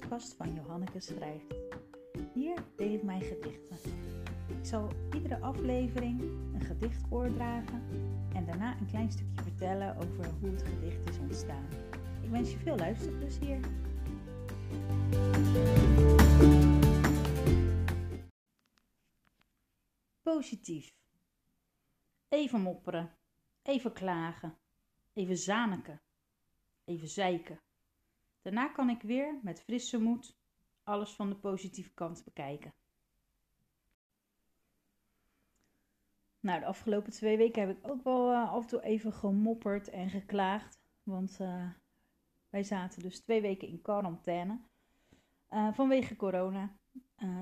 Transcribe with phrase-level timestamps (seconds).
[0.00, 1.54] podcast van Johanneke Schrijft.
[2.34, 3.78] Hier deel ik mijn gedichten.
[4.48, 6.20] Ik zal iedere aflevering
[6.54, 7.82] een gedicht voordragen
[8.34, 11.68] en daarna een klein stukje vertellen over hoe het gedicht is ontstaan.
[12.22, 13.60] Ik wens je veel luisterplezier.
[20.22, 20.94] Positief.
[22.28, 23.16] Even mopperen,
[23.62, 24.58] even klagen,
[25.12, 26.02] even zaniken,
[26.84, 27.60] even zeiken.
[28.50, 30.38] Daarna kan ik weer met frisse moed
[30.82, 32.74] alles van de positieve kant bekijken.
[36.40, 39.88] Nou, de afgelopen twee weken heb ik ook wel uh, af en toe even gemopperd
[39.88, 40.80] en geklaagd.
[41.02, 41.70] Want uh,
[42.48, 44.60] wij zaten dus twee weken in quarantaine
[45.50, 46.76] uh, vanwege corona.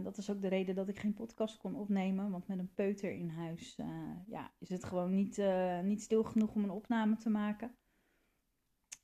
[0.03, 2.31] dat is ook de reden dat ik geen podcast kon opnemen.
[2.31, 3.77] Want met een peuter in huis
[4.27, 5.43] ja, is het gewoon niet,
[5.83, 7.77] niet stil genoeg om een opname te maken.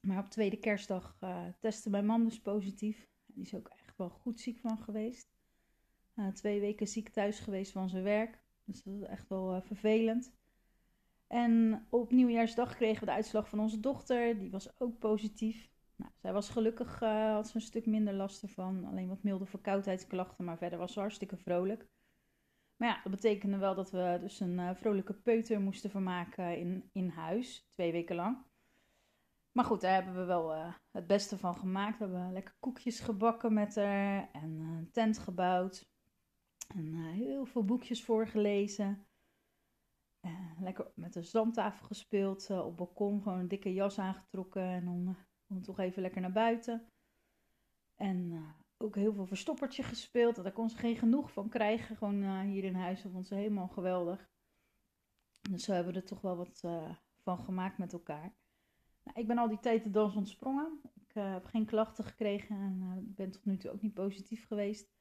[0.04, 3.09] Maar op tweede kerstdag uh, testte mijn man dus positief.
[3.26, 5.32] Die is ook echt wel goed ziek van geweest.
[6.16, 8.42] Uh, twee weken ziek thuis geweest van zijn werk.
[8.64, 10.32] Dus dat was echt wel uh, vervelend.
[11.26, 14.38] En op nieuwjaarsdag kregen we de uitslag van onze dochter.
[14.38, 15.70] Die was ook positief.
[15.96, 18.84] Nou, zij was gelukkig, had ze een stuk minder last ervan.
[18.84, 21.86] Alleen wat milde verkoudheidsklachten, maar verder was ze hartstikke vrolijk.
[22.76, 27.09] Maar ja, dat betekende wel dat we dus een vrolijke peuter moesten vermaken in, in
[27.09, 27.66] huis.
[27.70, 28.36] Twee weken lang.
[29.55, 31.99] Maar goed, daar hebben we wel uh, het beste van gemaakt.
[31.99, 35.87] We hebben lekker koekjes gebakken met haar en uh, een tent gebouwd.
[36.74, 39.07] En uh, heel veel boekjes voorgelezen.
[40.60, 42.51] lekker met de zandtafel gespeeld.
[42.51, 44.63] op balkon gewoon een dikke jas aangetrokken.
[44.63, 45.16] En dan,
[45.47, 46.93] dan toch even lekker naar buiten.
[47.95, 48.45] En
[48.77, 50.43] ook heel veel verstoppertje gespeeld.
[50.43, 51.97] Daar kon ze geen genoeg van krijgen.
[51.97, 53.02] Gewoon hier in huis.
[53.02, 54.29] Dat vond ze helemaal geweldig.
[55.51, 56.60] Dus zo hebben we er toch wel wat
[57.23, 58.35] van gemaakt met elkaar.
[59.05, 60.80] Nou, ik ben al die tijd de dans ontsprongen.
[60.95, 64.47] Ik uh, heb geen klachten gekregen en uh, ben tot nu toe ook niet positief
[64.47, 64.93] geweest.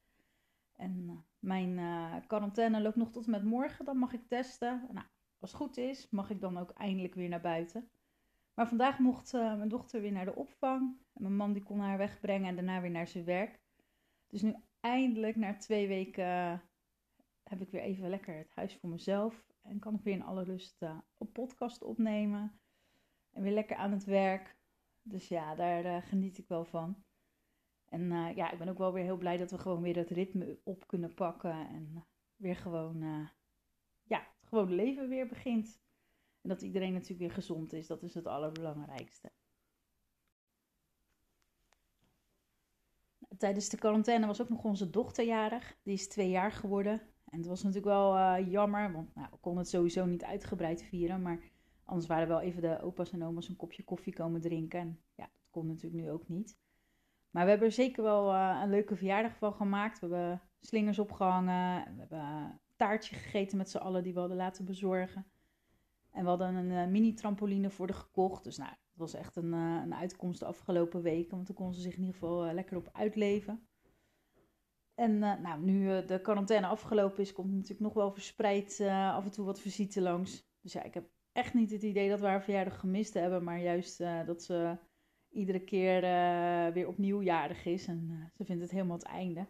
[0.76, 1.80] En uh, mijn
[2.28, 3.86] quarantaine loopt nog tot en met morgen.
[3.86, 4.88] Dan mag ik testen.
[4.92, 5.06] Nou,
[5.40, 7.90] als het goed is, mag ik dan ook eindelijk weer naar buiten.
[8.54, 10.98] Maar vandaag mocht mijn dochter weer naar de opvang.
[11.14, 13.60] En mijn man die kon haar wegbrengen en daarna weer naar zijn werk.
[14.28, 16.62] Dus nu eindelijk, na twee weken,
[17.44, 19.44] heb ik weer even lekker het huis voor mezelf.
[19.62, 20.82] En kan ik weer in alle rust
[21.18, 22.60] een podcast opnemen.
[23.34, 24.56] En weer lekker aan het werk.
[25.02, 27.04] Dus ja, daar uh, geniet ik wel van.
[27.86, 30.10] En uh, ja, ik ben ook wel weer heel blij dat we gewoon weer dat
[30.10, 31.68] ritme op kunnen pakken.
[31.68, 32.06] En
[32.36, 33.00] weer gewoon,
[34.04, 35.82] ja, het gewone leven weer begint.
[36.42, 37.88] En dat iedereen natuurlijk weer gezond is.
[37.88, 39.32] Dat is het allerbelangrijkste.
[43.38, 45.78] Tijdens de quarantaine was ook nog onze dochter jarig.
[45.84, 47.02] Die is twee jaar geworden.
[47.26, 51.22] En het was natuurlijk wel jammer, want nou, we konden het sowieso niet uitgebreid vieren.
[51.22, 51.53] Maar
[51.86, 54.80] Anders waren wel even de opa's en oma's een kopje koffie komen drinken.
[54.80, 56.58] En ja, dat kon natuurlijk nu ook niet.
[57.30, 60.00] Maar we hebben er zeker wel uh, een leuke verjaardag van gemaakt.
[60.00, 61.94] We hebben slingers opgehangen.
[61.94, 65.26] We hebben een taartje gegeten met z'n allen die we hadden laten bezorgen.
[66.12, 68.44] En we hadden een uh, mini-trampoline voor de gekocht.
[68.44, 71.36] Dus nou, het was echt een, uh, een uitkomst de afgelopen weken.
[71.36, 73.68] Want toen kon ze zich in ieder geval lekker op uitleven.
[74.96, 79.46] En nou, nu de quarantaine afgelopen is, komt natuurlijk nog wel verspreid af en toe
[79.46, 80.46] wat visite langs.
[80.62, 83.60] Dus ja, ik heb echt niet het idee dat we haar verjaardag gemist hebben, maar
[83.60, 84.78] juist uh, dat ze
[85.30, 87.88] iedere keer uh, weer opnieuw jarig is.
[87.88, 89.48] En uh, ze vindt het helemaal het einde.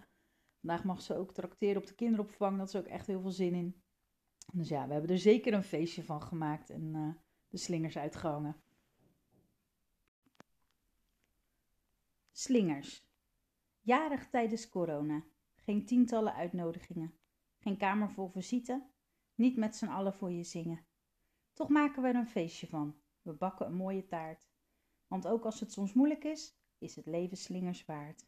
[0.60, 3.54] Vandaag mag ze ook trakteren op de kinderopvang, dat is ook echt heel veel zin
[3.54, 3.82] in.
[4.54, 6.92] Dus ja, we hebben er zeker een feestje van gemaakt en
[7.48, 8.64] de slingers uitgehangen.
[12.32, 13.06] Slingers.
[13.82, 15.24] Jarig tijdens corona.
[15.56, 17.18] Geen tientallen uitnodigingen.
[17.60, 18.88] Geen kamer vol visite.
[19.36, 20.86] Niet met z'n allen voor je zingen.
[21.54, 22.96] Toch maken we er een feestje van.
[23.22, 24.48] We bakken een mooie taart.
[25.08, 28.26] Want ook als het soms moeilijk is, is het leven slingers waard.